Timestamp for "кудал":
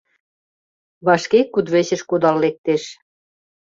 2.09-2.35